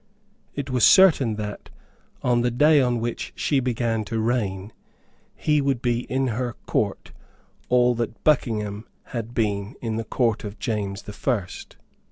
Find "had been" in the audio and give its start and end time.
9.13-9.75